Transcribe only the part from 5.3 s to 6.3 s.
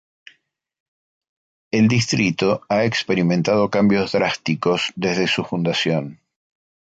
fundación.